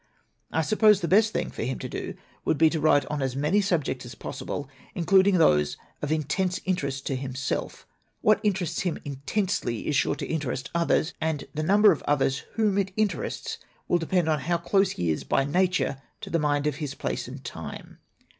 "I 0.51 0.63
suppose 0.63 1.01
the 1.01 1.07
best 1.07 1.31
thing 1.31 1.51
for 1.51 1.61
him 1.61 1.77
to 1.77 1.87
do 1.87 2.15
would 2.43 2.57
be 2.57 2.71
to 2.71 2.79
write 2.79 3.05
on 3.05 3.21
as 3.21 3.35
many 3.35 3.61
subjects 3.61 4.03
as 4.03 4.15
possible, 4.15 4.67
in 4.95 5.05
cluding 5.05 5.37
those 5.37 5.77
of 6.01 6.11
intense 6.11 6.59
interest 6.65 7.05
to 7.05 7.15
himself. 7.15 7.85
What 8.21 8.43
150 8.43 8.65
SIXTEEN 8.65 8.93
DON'TS 8.93 9.01
FOR 9.03 9.05
POETS 9.11 9.35
interests 9.35 9.61
him 9.61 9.67
intensely 9.67 9.87
is 9.87 9.95
sure 9.95 10.15
to 10.15 10.25
interest 10.25 10.71
others, 10.73 11.13
and 11.21 11.45
the 11.53 11.61
number 11.61 11.91
of 11.91 12.01
others 12.07 12.39
whom 12.53 12.79
it 12.79 12.91
interests 12.97 13.59
will 13.87 13.99
depend 13.99 14.27
on 14.27 14.39
how 14.39 14.57
close 14.57 14.89
he 14.89 15.11
is 15.11 15.23
by 15.23 15.43
nature 15.43 16.01
to 16.21 16.31
the 16.31 16.39
mind 16.39 16.65
of 16.65 16.77
his 16.77 16.95
place 16.95 17.27
and 17.27 17.43
time. 17.43 17.99